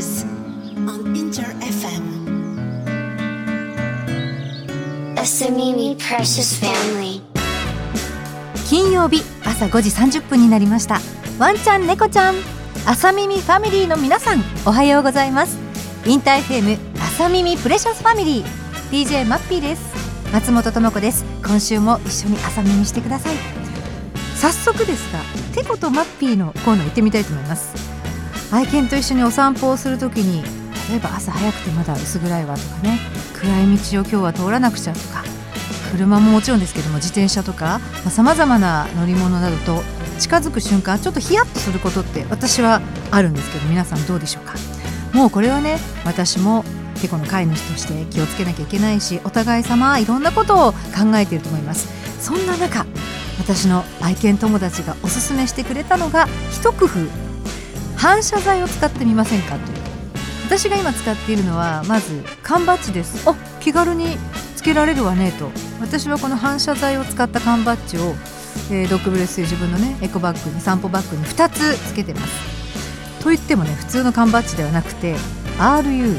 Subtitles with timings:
[0.00, 0.24] Lovers
[0.88, 2.04] on Inter FM.
[5.16, 7.20] Asamimi Precious Family.
[8.66, 11.00] 金曜日朝5時30分になりました。
[11.38, 12.34] ワンちゃん猫ちゃん。
[12.86, 15.58] 朝耳ファミリーの皆さんおはようございます。
[16.06, 18.44] インターフェーム朝耳プレシャスファミリー。
[18.90, 19.82] DJ マッピーです。
[20.32, 21.24] 松本智子です。
[21.44, 23.36] 今週も一緒に朝耳してください。
[24.36, 25.20] 早速ですが
[25.54, 27.99] テコとマッピーのコーナー行ってみたいと思います
[28.52, 30.42] 愛犬と一緒にお散歩をするときに
[30.90, 32.46] 例えば朝早くてまだ薄暗い。
[32.46, 32.98] わとかね
[33.34, 33.76] 暗い。
[33.76, 35.22] 道を今日は通らなくちゃとか
[35.92, 37.80] 車ももちろんですけども自転車とか
[38.10, 39.82] さまざ、まな乗り物などと
[40.18, 42.80] 近づく瞬間ちょっとヒヤッとすることって私は
[43.10, 44.54] あるんですけど皆さんどうでしょうか
[45.14, 46.64] もうこれはね私も
[47.00, 47.46] テコの飼い。
[47.46, 48.66] 主として気をつけなきゃい。
[48.66, 49.00] けない。
[49.00, 49.64] しお互い。
[49.64, 50.04] 様い。
[50.04, 51.38] ろんなことを考えてい。
[51.38, 51.62] ると思い。
[51.62, 51.88] ます
[52.20, 52.84] そんな中
[53.38, 57.29] 私の愛犬友達がおすすめしてくれたのが一工夫
[58.00, 59.78] 反射材を使ってみませんかという。
[60.46, 63.28] 私が今使っているのはまず缶バッジです。
[63.28, 63.34] あ。
[63.60, 64.16] 気軽に
[64.56, 65.50] つけられるわねと。
[65.82, 68.14] 私はこの反射材を使った缶バッジを、
[68.70, 73.22] えー、ドッグブレス自分のねエコバッグに散歩バッグに2つつけてます。
[73.22, 75.14] と言ってもね普通の缶バッジではなくて
[75.58, 76.16] RUMKA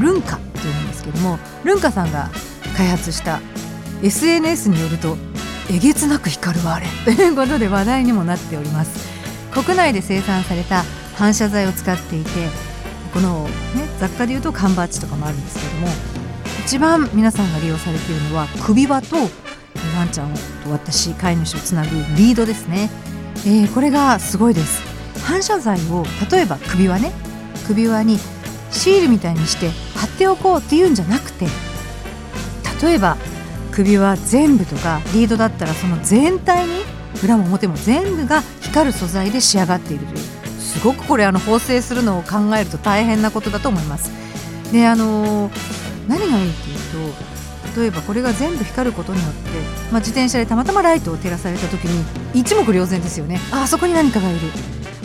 [0.00, 2.30] ルンカというんですけどもルンカさんが
[2.74, 3.42] 開発した
[4.02, 5.18] SNS によると
[5.70, 9.09] えげつなく光るわあれということで話題にもなっております
[9.52, 10.84] 国内で生産された
[11.16, 12.30] 反射材を使っていて
[13.12, 13.50] この、ね、
[13.98, 15.88] 雑貨でいうと缶バッジとかもあるんですけども
[16.64, 19.16] 一番皆さんが利用されているのは首輪と
[19.96, 20.32] ワンちゃん
[20.64, 22.90] と私飼い主をつなぐリードですね、
[23.46, 24.82] えー、これがすごいです。
[25.24, 27.12] 反射材を例えば首輪ね。
[27.66, 28.18] 首輪に
[28.70, 31.46] シールみたいにして貼っておこうっていうんじゃなくて
[32.82, 33.16] 例えば
[33.70, 36.82] 首輪全部とかリードだったらその全体に
[37.22, 40.18] 裏も表も全部が光る素材で仕上がっているという
[40.58, 44.10] すごくこれあの縫製するのを考えると大変なことだと思います。
[44.72, 45.50] であの
[46.08, 46.74] 何がいいってい
[47.10, 47.14] う
[47.74, 49.38] と例えばこれが全部光ることによって、
[49.90, 52.04] まあ、自転車でたまたまライトを照らされた時に
[52.40, 54.40] 一目瞭然ですよねあそこに何かがいる、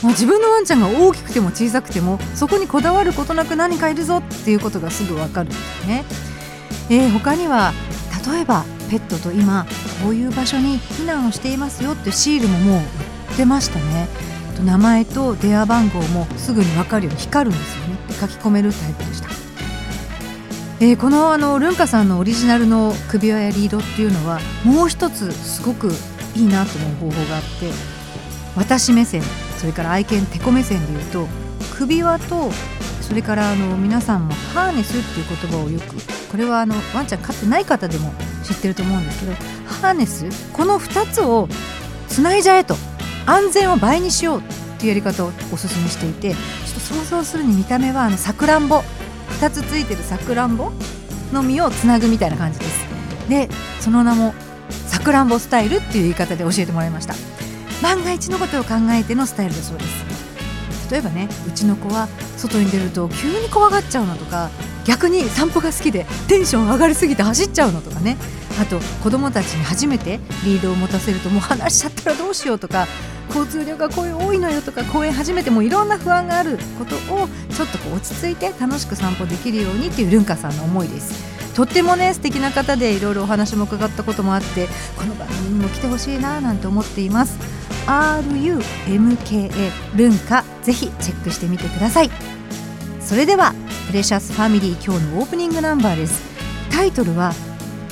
[0.01, 6.05] まあ、自分のワンちゃんが大きくても小さくてもそこにこだわることなく何かいるぞっていうことがすぐ分かるんですね。
[6.89, 7.73] えー、他には
[8.31, 9.65] 例えばペットと今
[10.03, 12.81] こういう場所に避難をしていますよってシールももう売
[13.33, 14.07] ってましたね。
[14.63, 17.95] 名前と電話番号もすぐに分かるように光るんですよね。
[18.15, 19.29] 書き込めるタイプでした、
[20.79, 25.91] えー、このあのルンカさんのオリジナルの首輪やリードっていうのはもう一つすごく
[26.35, 27.69] いいなと思う方法があって
[28.55, 29.21] 私目線
[29.57, 31.27] それから愛犬テコ目線でいうと
[31.77, 32.51] 首輪と
[33.01, 35.95] それからあの皆さんもハーネスっていう言葉をよく
[36.31, 38.13] これはあのワンちゃん飼ってない方でも
[38.43, 39.33] 知ってると思うんですけど
[39.81, 41.47] ハーネスこの2つを
[42.07, 42.75] つないじゃえと
[43.25, 44.43] 安全を倍にしようっ
[44.77, 48.83] ていうやり方をお勧めしていてちょっと想像するに見た目はあのさくらんぼ。
[49.39, 50.71] 2つついてるさくらんぼ
[51.33, 52.85] の実をつなぐみたいな感じです。
[53.27, 53.49] で
[53.81, 54.33] その名も
[54.69, 57.15] さくらんぼスタイルっていう言い方で教えてもらいました。
[57.81, 60.14] 万が一のことを考えてのスタイルだそうです。
[60.89, 62.07] 例えばねうちの子は
[62.37, 64.49] 外に出ると急に怖がっちゃうのとか
[64.85, 68.17] 逆に散歩が好きでテンション上がりすぎて走っちゃうのとかね。
[68.59, 72.87] あと子供たちに初めてリードを持たせるともう離しちゃったらどうしようとか
[73.27, 81.35] 交通量がこういう多いのよとか公園初めてもいろんな不安があることをちょっとこう落ち着いて楽しく散歩できるようにっていうルンカさんの思いです。
[81.53, 87.54] とってもね素敵な方でいろいろお話も伺ったこともあってこの番組にも来てほしいななんて思っています。
[87.87, 92.09] RUMKA ルンカぜひチェックしてみてください。
[92.99, 93.53] それでは
[93.87, 96.21] プレシャスファミリー今日のオープニングナンバーです。
[96.71, 97.33] タイトルは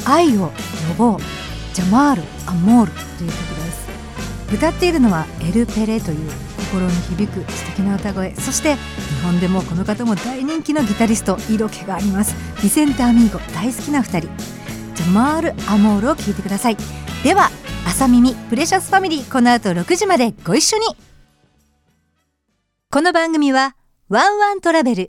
[0.06, 0.52] 愛を
[0.88, 1.18] 呼ぼう
[1.74, 4.56] ジャマール・アモールという曲です。
[4.56, 6.30] 歌っているのはエル・ペレという
[6.72, 8.34] 心に響く素敵な歌声。
[8.36, 8.80] そして日
[9.24, 12.36] 本でもこの方も大人気のギタリスト色気があります。
[12.62, 14.30] ビセンタ・アミーゴ大好きな2人。
[14.96, 16.78] ジャマール・アモールを聴いてください。
[17.24, 17.52] では
[17.96, 20.86] 朝耳プレシャスファミリーこの後6時までご一緒に
[22.90, 23.76] この番組は
[24.10, 25.08] ワンワントラベル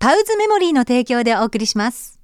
[0.00, 2.18] パウズメモリーの提供でお送りします。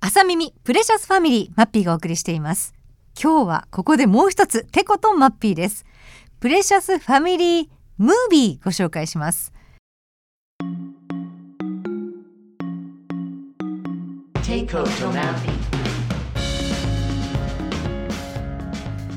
[0.00, 2.72] 朝耳プレシャスファミリーマッピーがお送りしています。
[3.22, 5.84] 今日はここでもう一つテコとマッピーです。
[6.40, 9.52] プレシャスファミリームービーご紹介します。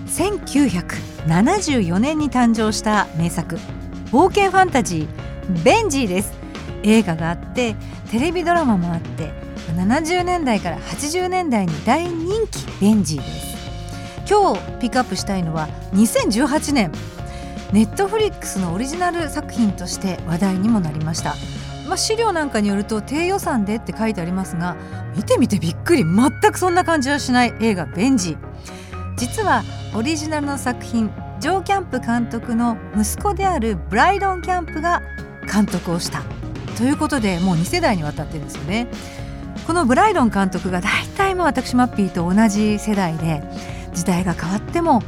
[0.05, 3.55] 1974年に誕生した名作
[4.11, 6.33] 冒険ファンタジーベンジーです
[6.83, 7.75] 映画があって
[8.11, 9.31] テレビドラマもあって
[9.75, 13.53] 70年代から80年代に大人気ベンジーです
[14.29, 16.91] 今日ピックアップしたいのは2018年
[17.73, 21.33] ネットフリックスのオリジナル作品として話題にもなりました。
[21.87, 24.77] まあ、資料なんかによると低予算でって書いてありますが
[25.15, 26.03] 見てみてびっくり。
[26.03, 27.53] 全くそんな感じはしない。
[27.61, 28.37] 映画「ベンジ」
[29.17, 29.63] 実は
[29.95, 31.09] オリジナルの作品
[31.39, 35.01] ジョー・キャンプ監督の息子であるブライドン・キャンプが
[35.51, 36.21] 監督をした。
[36.77, 38.87] ということでもう2世代にわたってるんですよね。
[39.65, 43.41] このブライドン監督が大体も私マッピーと同じ世代で
[43.95, 45.01] 時代が変わっても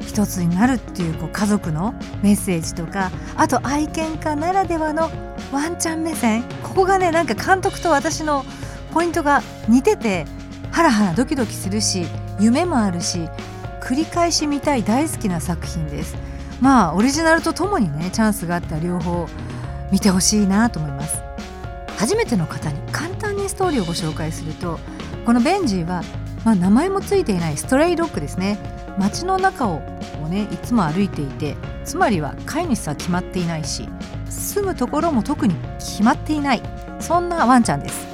[0.00, 5.10] 一つになるっていうこう家族のメッセージとかあと愛犬家ならではの
[5.52, 6.44] ワンちゃん目線。
[6.62, 8.44] ここがねなんか監督と私の
[8.92, 10.26] ポイントが似てて
[10.70, 12.06] ハラハラドキドキするし
[12.38, 13.28] 夢もあるし
[13.80, 16.16] 繰り返し見たい大好きな作品です。
[16.60, 19.26] まあオリジナルとともにねチャンスがあった両方
[19.90, 21.22] 見てほしいなと思います。
[21.98, 24.78] 初めての方に簡単にストーリーをご紹介すると
[25.26, 26.02] このベンジーは、
[26.44, 28.58] まあ、名前もついていないストレイドッグですね。
[28.98, 29.80] 街の中を
[30.28, 33.88] ねいつも歩いていてつまりは飼い主さん決まっていないし
[34.28, 36.62] 住むところも特に決まっていない
[37.00, 38.06] そんなワンちゃんです、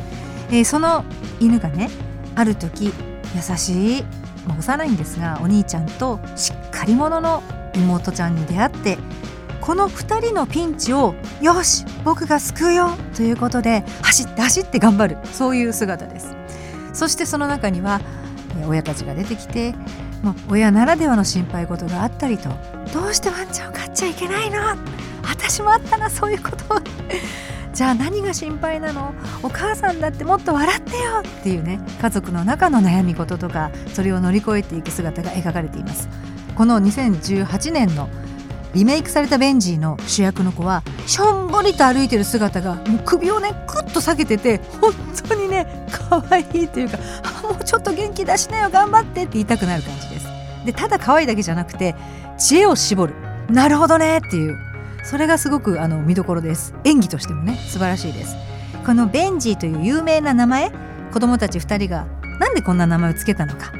[0.51, 1.05] えー、その
[1.41, 1.91] 犬がね
[2.35, 2.93] ある時
[3.35, 4.03] 優しい、
[4.47, 7.43] まあ、幼いんですがお兄ちゃんとしっかり者の
[7.75, 8.99] 妹ちゃんに出会って
[9.61, 16.37] この2人のピンチをよし僕が救うよということで走って走って頑張るそういう姿です。
[16.93, 18.01] そしてその中には
[18.67, 19.75] 親たちが出てきて
[20.25, 22.49] まあ、親ならではの心配事があったりと
[22.95, 24.59] どうしてワンちゃんを飼っちゃいけないの？
[25.23, 26.81] 私もあったなそういうこと。
[27.75, 29.13] じゃあ何が心配なの？
[29.43, 31.23] お母さんだってもっと笑ってよ！
[31.41, 36.09] っていうね家族の中の悩み事とかそれを乗り越えていく姿が描かれています。
[36.55, 38.09] この2018年の
[38.75, 44.93] リメイクされたベンジーの主役の子はしょんぼりと歩いてる姿がもう首をねクッと下げてて本
[45.29, 46.99] 当にね可愛いというか
[47.45, 50.27] もうちょっと元気出しなよ頑張ってって言いたくなる感じです。
[50.65, 51.95] でただ可愛いだけじゃなくて
[52.39, 53.15] 知恵を絞る。
[53.51, 54.57] なるほどねっていう。
[55.05, 56.75] それがすごくあの見どころです。
[56.85, 58.35] 演技としてもね素晴らしいです。
[58.87, 60.73] このベンジーという有名な名前
[61.13, 62.07] 子供たち2人が
[62.41, 63.73] なんでこんな名前を付けたのか、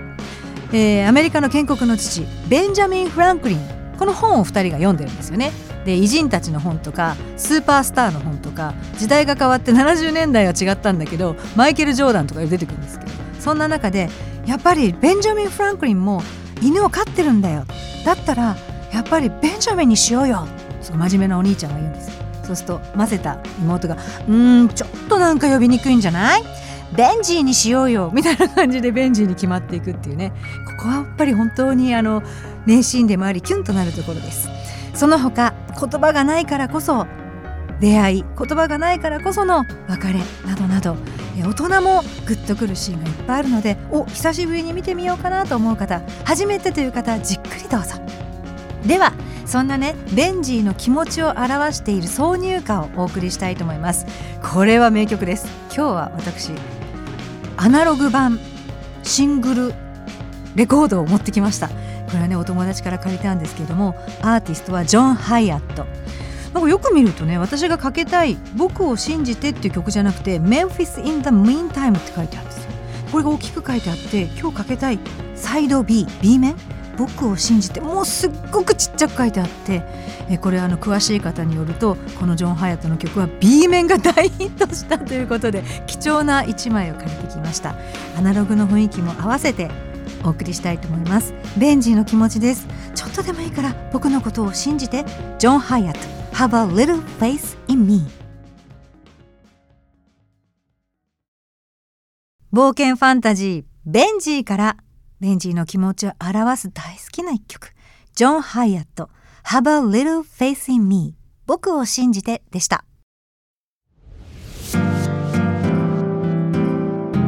[0.73, 3.75] えー、アメリカの建国の父ベンジャミン・フランクリン。
[3.99, 5.53] この本を2人が読んでるんですよね。
[5.85, 13.14] で偉人たちの本とかスーパースターの本とか時代が変わって70年代は違ったんだけどマイケル・ジョーダンとか出てくるんですけど。
[13.45, 14.09] そんな中で
[14.47, 16.23] やっぱりベンジャミン・フランクリンも
[16.63, 17.65] 犬を飼ってるんだよ。
[18.07, 18.57] だったら
[18.91, 20.49] やっぱりベンジャミンにしようよ。
[20.81, 22.11] そう真面目なお兄ちゃんが言うんです。
[22.43, 23.97] そうすると混ぜた妹が
[24.29, 26.43] 「うんちょっとなんか呼びにくいんじゃない？
[26.95, 30.33] ベンジーにしようよ」みたいな感じでベンジーに決まっていくっていうね。
[30.79, 32.23] ここはやっぱり本当にあの
[32.65, 34.49] 名シーンでもありキュンとなるところです。
[34.95, 37.07] その他言葉がないからこそ
[37.81, 40.15] 出会い言葉がないからこその別れ
[40.47, 40.97] などなど
[41.43, 47.97] 大人もグッとくるシーンがいっぱいあるのでお久しぶりに見てみようかなと思う方初めてという方じっくりどうぞ。
[48.87, 49.13] では
[49.47, 54.07] そんなねベンジーの気持ちを表している挿入歌をお送りしたいと思います。
[54.43, 55.47] これは名曲です。
[55.75, 56.53] 今日は私
[57.57, 58.39] アナログ版
[59.03, 59.75] シングル
[60.55, 61.69] レコードを持ってきました。
[61.69, 61.75] こ
[62.15, 65.87] れはねお友達から借りたんですけれどもアーティストはジョン・ハイアット。
[66.55, 72.71] なんかよく見るとね私がかけたい「僕を信じて」っていう曲じゃなくて「Memphis in the Meantime」って書いてあるんですよ。
[73.11, 75.01] これが大きく書いてあって今日かけたい
[75.35, 76.55] サイド B B 面？
[76.97, 79.83] 僕を信じてもうすっごくちっちゃく書いてあって
[80.29, 87.75] えこれあの詳しい方によるとこのジョン・ハヤトの曲は B 面が大ヒットしたということで貴重な1枚を借りてきました。
[88.17, 89.73] アナログの雰囲気も合わせて
[90.23, 91.35] お送りしたいと思います。
[91.57, 92.69] ベンジーの気持ちです。
[92.95, 95.05] ちょっとでもいいから僕のことを信じて
[95.41, 96.14] ジョン・ハヤト。
[96.35, 98.01] Have a little faith in me
[102.53, 104.77] 冒険ファンタジーベンジーから
[105.21, 107.73] ベンジーの気持ちを表す大好きな一曲
[108.15, 109.11] ジョン・ハイアット
[109.45, 111.15] Have a little faith in me
[111.47, 112.85] 僕を信じてでした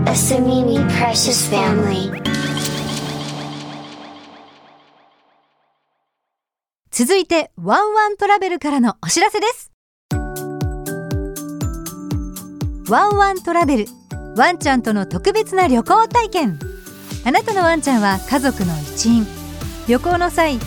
[0.07, 2.46] Asamimi Precious Family
[6.99, 9.71] 続いてワンワントラベルからのお知らせです。
[12.89, 13.87] ワンワントラベル
[14.35, 16.59] ワンちゃんとの特別な旅行体験。
[17.27, 19.27] あなたのワンちゃんは家族の一員。
[19.87, 20.59] 旅行の際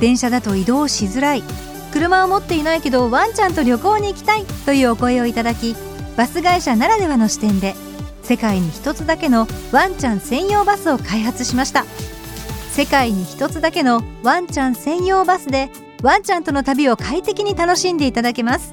[0.00, 1.42] 電車だと移動しづらい。
[1.92, 4.46] 車を持っていないけどワンちゃんと旅行に行きたい。
[4.64, 5.76] というお声をいただき
[6.16, 7.74] バス会社ならではの視点で
[8.22, 11.84] 世界に一つだけのワンちゃん専用バスを開発しました。
[12.74, 15.70] 世界に一つだけのワンちゃん専用バスで
[16.02, 18.72] ワンちゃんとの旅を快適に楽しんでいただけます。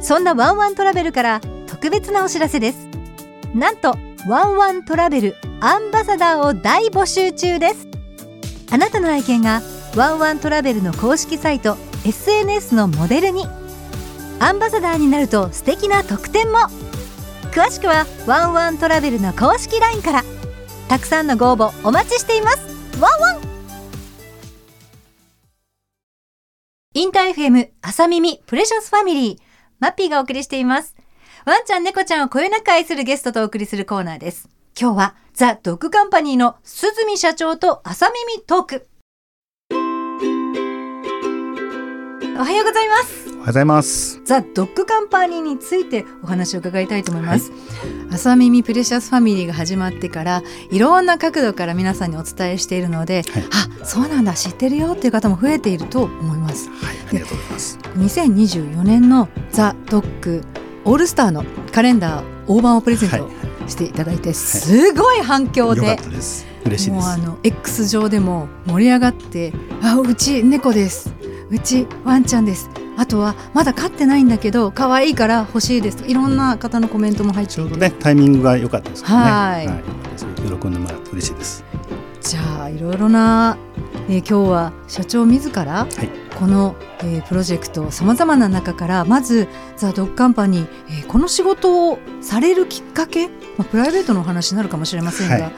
[0.00, 2.86] そんなワンワントラベルから特別なお知らせです。
[3.56, 3.96] なんと
[4.28, 7.88] ワンワントラベルアンバサダーを大募集中です。
[8.70, 9.62] あなたの愛犬が
[9.96, 13.46] ワンワントラベルの公式サイト SNS のモデルに。
[14.38, 16.58] アンバサダーになると素敵な特典も。
[17.50, 20.24] 詳しくはワンワントラベルの公式 LINE から。
[20.88, 22.77] たくさんのご応募お待ちしています。
[23.00, 23.40] ワンワン。
[26.94, 29.38] インター FM 朝耳プレシャスファミリー。
[29.78, 30.96] マッピーがお送りしています。
[31.46, 34.48] ワンちゃん猫ちゃんをこよなく愛するゲストとお送りするコーナーです。
[34.78, 38.88] 今日はザ・ドッグカンパニーの鈴見社長と朝耳トーク。
[39.70, 39.74] お
[42.42, 43.17] はようございます。
[43.48, 44.20] ございます。
[44.24, 47.50] ザ・ドッグカンパニーについてお話を伺いたいと思います、
[48.10, 57.78] 朝耳プレシャスファミリーが始まってからいろんな角度から皆さんにお伝えしているので、はいあそうなんだ知ってるよっていう方も増えていると思いますはい、ありがとうございます。
[57.96, 60.42] 2024年のザ・ドッグ
[60.84, 63.30] オールスターのカレンダー大盤をプレゼントは
[63.66, 66.46] していただいてすごい反響で、よかったです。
[66.66, 67.00] 嬉しいです。
[67.00, 69.52] もうあの X 上でも盛り上がって
[69.82, 71.14] 「あうち猫です
[71.50, 79.08] うちワンちゃんです」あとはまだ飼ってないんだけど可愛いから欲しいですといろんな方のコメントも入ってちょうどね、タイミングが良かったですね。
[79.08, 79.68] はい
[80.18, 81.64] それ喜んでもらって嬉しいです。
[82.20, 83.56] じゃあいろいろな、
[84.08, 85.88] えー今日は社長自らはい、
[86.38, 95.52] この、えープロジェクトさまざまな中からまずザ・ドッグカンパニー、えーこの仕事をされるきっかけ、まあ、プライベートのお話になるかもしれませんが、はい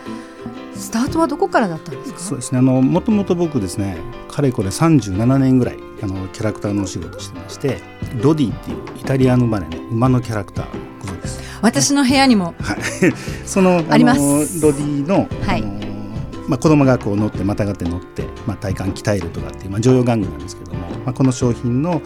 [0.75, 2.19] スタートはどこからだったんですか？
[2.19, 2.59] そうですね。
[2.59, 7.79] あの、もともと僕ですね、かれこれ37年ぐらい、あのキャラクターのお仕事してまして、
[8.23, 10.67] ロディっていうイタリアの生まれの馬のキャラクター
[11.01, 11.43] ご存知です。
[11.63, 12.55] 私の部屋にも。
[12.61, 12.79] はい、
[13.47, 14.21] その あります。
[14.21, 15.63] のロディの、はい。
[15.63, 15.91] あの
[16.49, 22.03] まあ、子供がこう乗ってまたがって乗って、まあ、体幹鍛えるとかっていう、まあ、常用玩具なんですけども、まあ、この商品の、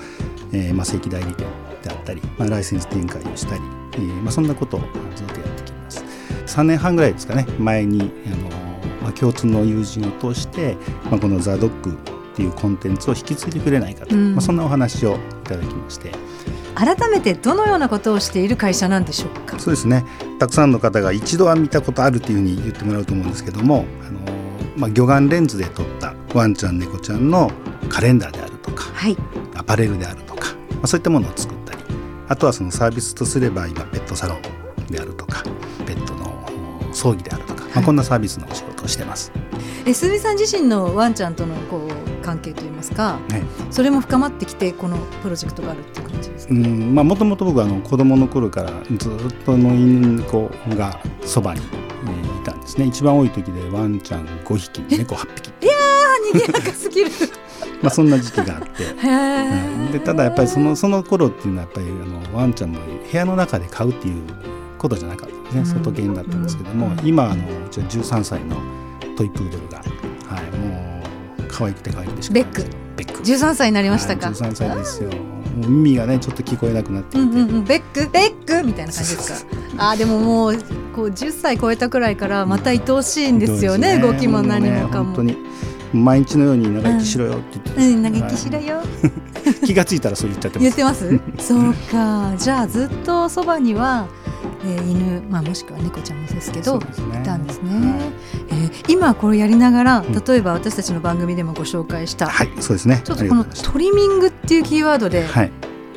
[0.52, 1.46] えーまあ、正規代理店
[1.82, 3.62] であったり、まあ、ライセンス展開をしたり、
[3.94, 4.80] えーまあ、そんなことを
[5.16, 6.04] ずっとやってきます。
[6.46, 8.50] 3年半ぐらいですかね前に、あの
[9.02, 10.76] まあ、共通の友人を通して、
[11.10, 11.96] まあ、この「ザ・ドッグ
[12.34, 14.32] っていうコンテンツを引き継いでくれないかと、うん。
[14.34, 16.12] まあ、そんなお話をいただきまして。
[16.74, 19.60] 改めてどのようなことをしている会社なんでしょうか？
[19.60, 20.04] そうですね。
[20.40, 24.20] たくさんの方が一度は見たことあるというふうに言ってもらうと思うんですけどもあの、
[24.76, 27.52] まあ、魚眼レンズで撮ったワンちゃん猫ちゃんの
[27.88, 29.16] カレンダーであるとかはい。
[29.54, 31.78] アパレルであるとか、まあ、そういったものを作ったり
[32.26, 35.44] あとはそのサービスとすれば今ペットサロンであるとか
[35.86, 36.24] ペットの
[36.94, 39.32] 葬儀であるとか、まあ、こんなサービスのお仕事をしてます。
[39.86, 52.86] え鈴木さん自身のワンちゃんとのこう関係といいますかねそれも深まってきてこのプロジェクトがあるっていう感じですか、うんまあもともと僕はあの子供の頃からずっとの犬子がそばに、えーいたんですね。
[52.86, 55.48] 一番多い時でワンちゃん5匹猫8匹。
[55.64, 57.10] いやー賑やかすぎる。
[57.82, 64.22] まあそんな時期があって、うんでただやっぱりそのその頃っていうのはやっぱりあのワンちゃんも部屋の中で飼うっていう
[64.84, 65.84] ことじゃなかったんですね、うん。
[65.84, 67.08] 外犬だったんですけども、うん。
[67.08, 68.56] 今あのうちは13歳の
[69.16, 71.02] トイプードルが、はい、も
[71.38, 72.44] う可愛くて可愛くてしかない。
[72.44, 73.22] んですベック。
[73.22, 75.10] 13歳になりましたか、はい、13歳ですよ。
[75.10, 75.16] も
[75.66, 78.10] う耳がねちょっと聞こえなくなっていて、うんうんうん、ベック？
[78.10, 78.66] ベック？
[78.66, 79.56] みたいな感じですか？
[79.78, 80.54] あーでももう
[80.94, 85.12] こう10歳超えたくらいからまた愛おしいんですよねどう動きも何もかも。
[85.18, 85.40] うね本
[85.92, 88.86] 当に毎日のように長生きしろよって言ってうん長生きしろよ、はい。
[89.64, 90.64] 気がついたらそう言っちゃってます。
[90.64, 91.46] 言ってます？
[91.46, 92.32] そうか。
[92.36, 94.08] じゃあずっとそばには、
[94.64, 97.20] えー犬、まあ、もしくは猫ちゃんもですけどそうですね。
[97.20, 98.12] いたんですね、は
[98.50, 100.12] えー今これやりながらん。
[100.12, 103.00] 例えば私たちの番組でもご紹介した、はいそうですね。
[103.04, 105.50] ちょっとこのトリミングっていうキーワードで、すはい。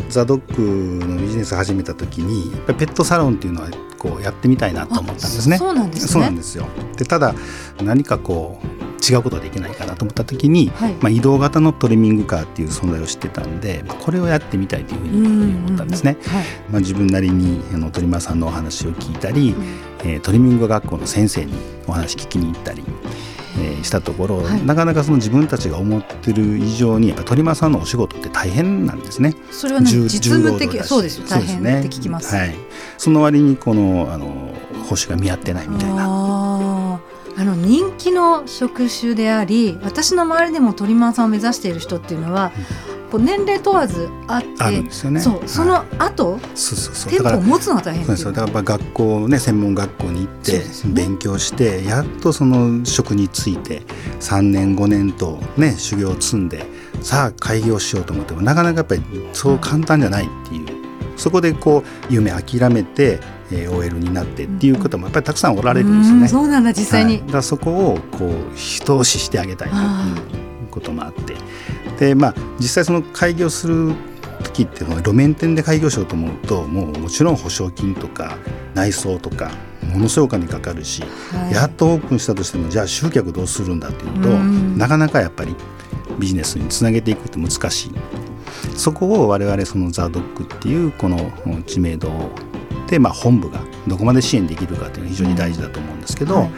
[0.09, 5.55] ザ・ドッグのビジネス始めた時にやっぱりペットサロンっていうのはこうやってみたいなと思ったんですね。
[5.55, 6.07] あそうなんですね。
[6.07, 6.65] そうなんですよ。
[6.95, 7.35] でただ
[7.83, 10.93] 何かこう違うことできないかなと思った時に、はい。
[10.93, 16.17] まあ、移動型のトリミングカーっていう存在を知ってたんで、まあこれをやってみたいというふうに思ったんですね。
[16.25, 16.45] はい。
[16.69, 19.55] まあ、自分なりにあのトリマーさんのお話を聞いたり、
[20.03, 21.53] えートリミング学校の先生に
[21.87, 22.83] お話聞きに行ったり、
[23.59, 24.65] えーしたところ、はい。
[24.65, 29.35] なかなかその自分たちが思ってる以上にやっぱトリマーさんのお仕事って大変なんですね。
[29.51, 31.27] それはね重実務的そうですよ。
[31.27, 32.35] 大変って聞きます。
[32.35, 32.55] はい、
[32.97, 34.53] その割にこのあの
[34.89, 36.76] 報酬が見合ってないみたいな。
[37.37, 42.51] あの人気の職種であり私の周りでもトリマーさんを目指している人っていうのは、
[43.11, 45.21] こう年齢問わずあってあるんですよね。
[45.21, 46.77] そうそのはい後、そう。
[46.77, 47.11] そうそう。
[47.11, 53.83] 店舗を持つのが大変ですよだから学校ね専門学校に行って勉強して、やっとその職に就いて
[54.19, 56.65] 3年5年とね修行を積んで
[57.01, 59.01] さあ開業しようと思ってもなかなかやっぱり
[59.33, 60.67] そう簡単じゃないっていう、
[61.15, 63.19] そこでこう夢諦めて、
[63.51, 66.21] えー OL になってっていう方もやっぱりたくさんおられるんですよね。
[66.23, 67.21] うんそうなんだ実際に、はい。
[67.21, 71.35] だからそこをこう一押ししてあげたいということもあって。
[71.99, 73.93] でまあ実際その開業する
[74.43, 78.37] 時時っていうのは路面店で開業しようと思うともうもちろん保証金とか
[78.73, 79.51] 内装とか
[79.83, 81.53] ものすごいお金かかるし、はい。
[81.53, 84.77] やっとオープンしたとしてもじゃあ集客どうするんだっていうと、うん。
[84.77, 85.55] なかなかやっぱり
[86.19, 87.91] ビジネスにつなげていくって難しい。
[88.75, 91.31] そこを我々そのザ・ドッグっていうこの
[91.65, 92.09] 知名度
[92.87, 96.51] で、まあ、本部がどこまで支援できるかっていうのが非常に大事だと思うんですけど、はい。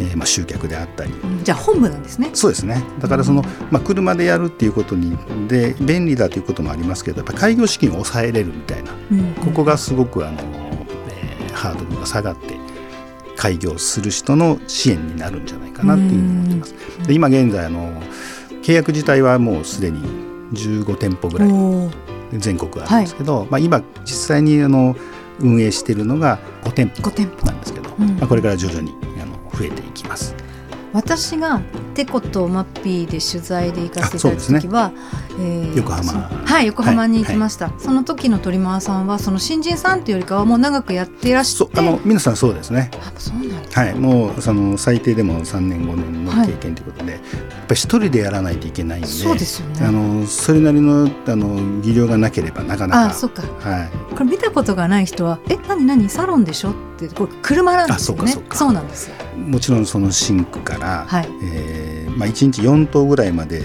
[0.00, 1.12] えーまあ、集客であったり。
[1.12, 1.44] うん。
[1.44, 2.30] じゃあ本部なんですね。
[2.34, 2.82] そうですね。
[3.00, 5.16] だからその、まあ、車でやるっていうことに
[5.48, 8.92] で便利だということもありますけどやっぱ開業資金を抑えれるみたいな。
[9.10, 9.34] うん。
[9.34, 10.38] ここがすごくあの、
[11.08, 12.58] えーハードルが下がって
[13.36, 16.74] 開業する人の支援になるんじゃないかなっていうふうに思ってます。
[17.06, 18.02] で今現在あの
[18.62, 20.00] 契約自体はもうすでに
[20.52, 21.48] 15店舗ぐらい
[22.38, 24.96] 全国あるんですけど、まあ、今実際にあの
[25.40, 27.46] 運営しているのが5店舗5店舗。
[27.46, 28.16] なんですけど、うん。
[28.16, 30.34] まあ、これから徐々にあの増えていきます。
[30.92, 31.60] 私が
[31.94, 34.92] テコとマッピーで取材で行かせていただいた時は、
[35.38, 36.04] えー横浜。
[36.04, 42.90] そはい横浜に行きました、その時の鳥間さんはその新人さんっていうよりかはもう長くやっていらっしゃってあの皆さんそうですね。
[43.00, 47.20] あそうなんはい、もうその最低でも3年5年の経験ということで、やっ
[47.68, 49.86] ぱり一人でやらないといけないんでそうですよね。
[49.86, 53.06] あのそれなりのあの技量がなければなかなか。
[53.06, 53.42] あそっか。
[53.42, 58.22] はい、これ見たことがない人は「え何何サロンでしょ?」ってこれ車なんですよね。
[58.24, 58.74] あそうかそうか。
[58.74, 59.14] なんですよ。
[59.36, 61.28] もちろんそのシンクから、はい。
[61.42, 63.62] えーまあ、1日4頭ぐらいまで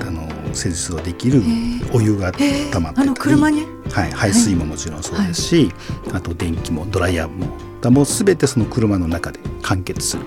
[0.00, 1.94] あの施術をできるー。
[1.94, 3.77] お湯がえ溜まってあの車に？
[3.92, 5.72] はい、排水ももちろんそうですし、
[6.12, 7.46] あと電気もドライヤーも
[7.80, 10.24] だもう全てその車の中で完結する。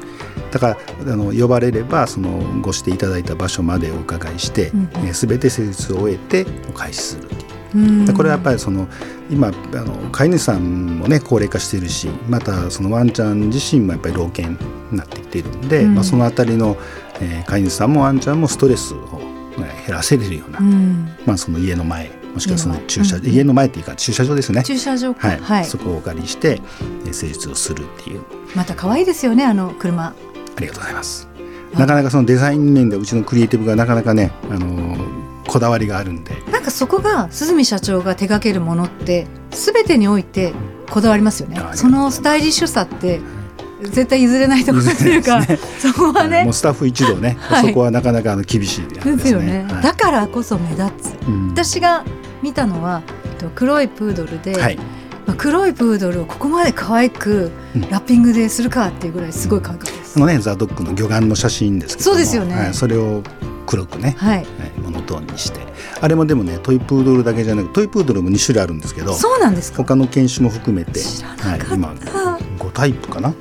[0.52, 2.30] だからあの呼ばれればその
[2.62, 7.30] ご指定いただいた場所までお伺いして、うん全て施術を終えてお返しする
[8.06, 8.88] でこれはやっぱりその
[9.30, 14.58] 今あの飼い主さんもね高齢化しているしまたそのワンちゃん自身もやっぱり老犬
[14.92, 15.96] になってきているんで、うん。
[15.96, 16.78] まあ、そのあたりの、
[17.22, 18.98] えー飼い主さんもワンちゃんもストレスを、
[19.58, 21.16] ね減らせれるような、うん。
[21.26, 24.64] まあ、その家の前もしくはその駐車うん家の前っていうか駐車場ですね。
[24.64, 25.28] 駐車場か。
[25.28, 25.40] はい。
[25.40, 26.62] はい、そこをお借りして
[27.06, 28.22] えー施術をするっていう。
[28.56, 30.08] また可愛いですよねあの車。
[30.08, 30.14] あ
[30.60, 31.28] りがとうございます。
[31.76, 36.34] あなかなかそのデザイン面でうちのクリエイティブがなかなかね、あのーこだわりがあるんで。
[36.52, 40.54] なんかそこが鈴見社長が手掛けるものって全てにおいて
[40.90, 41.60] こだわりますよね。
[41.74, 43.20] そのスタイリッシュさって
[43.82, 46.44] 絶対譲れないところっていうか、譲れないそこはね。
[46.46, 47.68] もうスタッフ一同ね、はい。
[47.68, 49.42] そこはなかなかあの厳しいですね。
[49.42, 49.84] ね、はい。
[49.84, 51.28] だからこそ目立つ。
[51.28, 51.50] うん。
[51.50, 52.06] 私が
[52.42, 54.78] 見たのはえっと黒いプードルで、はい。
[55.28, 57.82] まあ、黒いプードルをここまで可愛くうん。
[57.82, 62.16] ラッピングでするかっていうぐらいすごい可愛かったです、そのねザ・ドッグの魚眼の写真ですけども。
[62.16, 62.56] そうですよね。
[62.56, 63.22] はい、それを
[63.68, 64.38] 黒くね、はい。
[64.38, 64.48] はい、
[64.82, 65.60] モノトーンにして。
[66.02, 69.78] あれもでもねトイプードルだけじゃなくトイプードルも2種類あるんですけどそうなんですか？
[69.84, 71.66] 他の犬種も含めて知らなかった。
[71.68, 71.90] はい、今
[72.58, 73.34] 5タイプかな？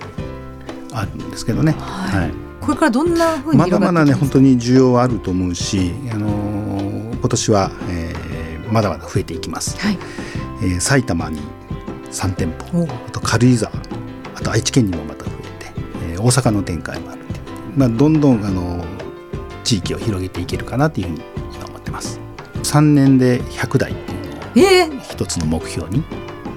[0.92, 2.20] あるんですけどね、はい。
[2.20, 2.30] はい。
[2.60, 7.99] これからどんな風にまだまだね本当に需要はあると思うし、あのー今年は、えー
[8.70, 9.98] まだまだ増えていきます、はい。
[10.62, 11.40] えー埼玉に
[12.10, 13.72] 3店舗おあと軽井沢
[14.34, 15.72] あと愛知県にもまた増えて、
[16.12, 17.38] えー大阪の展開もあるっていう。
[17.76, 19.00] まあ、どんどん、あのー
[19.62, 21.22] 地域を広げていけるかなっていうふうに
[21.54, 22.18] 今思ってます。
[22.62, 25.00] 3年で100台っていうのをえー。
[25.00, 26.02] 一つの目標に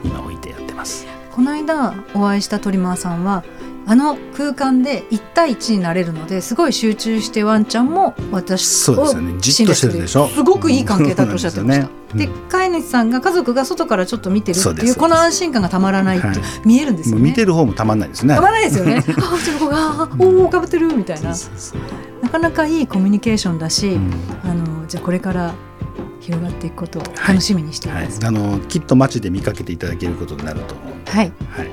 [0.04, 1.06] 今置いてやってます。
[1.32, 3.44] この間お会いしたトリマーさんは
[3.86, 9.36] あの空間で1対1になれるのですごい集中してワンちゃんも私をそうですよね。
[9.40, 10.28] じっとしてるでしょ。
[10.30, 11.88] すごくいい関係だとおっしゃってました。
[11.88, 16.42] うなんで飼い主さんが家族が外からちょっと見てるっていうこの安心感がたまらないっていうはい。
[16.66, 17.22] 見えるんですよね。
[17.24, 18.36] 見てる方もたまんないですね。
[18.36, 19.04] たまらないですよね。
[19.20, 21.36] あうちの子があおおかぶってるみたいな。
[22.22, 24.12] なかなかいいコミュニケーションだし、うん。
[24.44, 25.54] あのじゃあこれから
[26.22, 28.06] 広がっていくことを楽しみにしていはい。
[28.06, 31.68] ます。、あのきっと街で見かけていただけることになると思うはい、はい、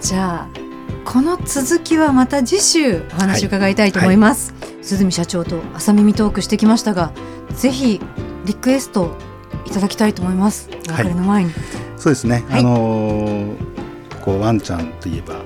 [0.00, 0.67] じゃあ
[1.10, 7.14] この続きはまた次週お話を伺いたいと思います、鈴見社長と朝耳トークしてきましたが
[7.54, 7.98] ぜひ
[8.44, 9.16] リクエスト
[9.64, 10.68] いただきたいと思います。
[10.86, 11.52] お別れの前に、
[11.96, 12.60] そうですね、はい。
[12.60, 15.40] あのーこうワンちゃんといえば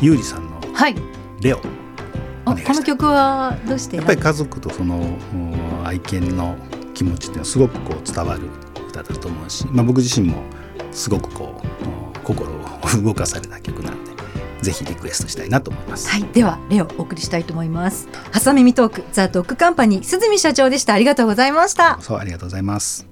[0.00, 0.96] ゆうりさんのはい。
[1.42, 1.60] レオお
[2.52, 3.96] あこの曲はどうして？
[3.96, 5.18] やっぱり家族とその
[5.82, 6.56] お愛犬の
[6.94, 8.44] 気持ちっていうのはすごくこう伝わる
[8.88, 10.42] 歌だと思うし、まあ、僕自身も
[10.92, 14.17] すごくこうお心を動かされた曲なので
[14.62, 16.08] ぜひリクエストしたいなと思います。
[16.08, 18.08] はい、ではレオお送りしたいと思います。
[18.32, 20.94] 朝耳トークザトークカンパニー鈴見社長でした。
[20.94, 21.98] ありがとうございました。
[22.00, 23.06] そうありがとうございます。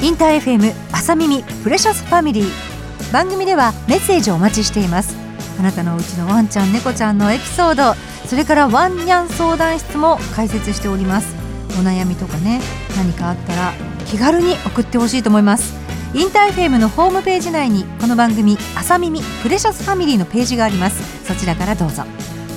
[0.00, 3.12] インター FM 朝耳プレシャスファミリー。
[3.12, 5.16] 番組ではメッセージをお待ちしています。
[5.58, 7.94] あなたのうちのワンちゃん猫ちゃんのエピソード
[8.26, 11.46] それからワンニャン相談室も開設しております。
[11.76, 12.60] お悩みとかね
[12.96, 13.72] 何かあったら
[14.06, 15.74] 気軽に送ってほしいと思います
[16.16, 21.26] インター FM のホームページ内にこの番組朝耳プレシャスファミリーのページがあります。
[21.26, 22.04] そちらからどうぞ。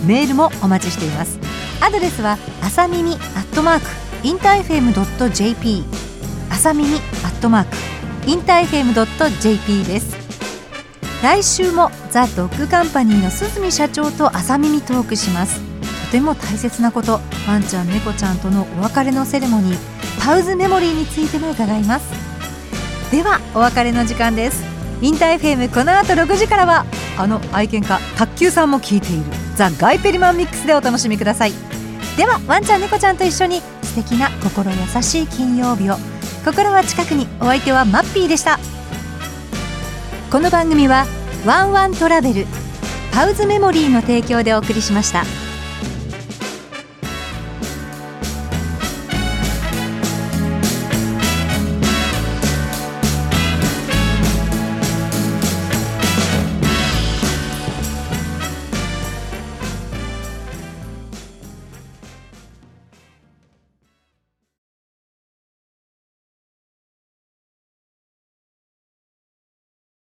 [0.08, 1.38] メールもお待ちしています。
[1.82, 3.86] アドレスは朝耳アットマーク
[4.24, 5.84] インター FM.jp
[6.50, 10.16] 朝耳アットマークインター FM.jp です。
[11.22, 15.60] 来週もザ・ドッグカンパニーの鈴見社長と朝耳トークします。
[16.06, 17.20] とても大切なこと。
[17.46, 19.78] ワンちゃん猫ちゃんとのお別れのセレモニー。
[20.24, 22.29] パウズメモリーについても伺います。
[23.12, 24.64] ではお別れの時間です。
[25.02, 26.86] インター FM この後6時からは
[27.18, 29.24] あの愛犬家卓球さんも聞いている
[29.56, 31.54] ザ・ガイペリマンミックスでお楽しみください。
[32.18, 35.96] ではワンちゃん猫ちゃんと一緒に素敵な心優しい金曜日を。
[36.46, 38.60] 心は近くにお相手はマッピーでした。
[40.32, 41.08] この番組は
[41.46, 42.46] ワンワントラベル
[43.12, 45.24] パウズメモリーの提供でお送りしました。